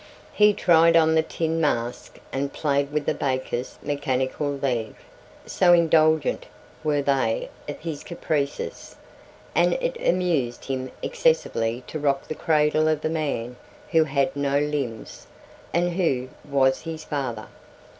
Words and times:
He 0.33 0.53
tried 0.55 0.95
on 0.97 1.13
the 1.13 1.21
tin 1.21 1.61
mask 1.61 2.17
and 2.33 2.51
played 2.51 2.91
with 2.91 3.05
the 3.05 3.13
baker's 3.13 3.77
mechanical 3.83 4.49
leg, 4.51 4.95
so 5.45 5.73
indulgent 5.73 6.47
were 6.83 7.03
they 7.03 7.51
of 7.69 7.79
his 7.81 8.03
caprices; 8.03 8.95
and 9.53 9.73
it 9.73 9.95
amused 10.03 10.65
him 10.65 10.91
excessively 11.03 11.83
to 11.85 11.99
rock 11.99 12.27
the 12.27 12.33
cradle 12.33 12.87
of 12.87 13.01
the 13.01 13.09
man 13.09 13.57
who 13.91 14.05
had 14.05 14.35
no 14.35 14.57
limbs, 14.57 15.27
and 15.71 15.91
who 15.93 16.29
was 16.49 16.81
his 16.81 17.03
father. 17.03 17.45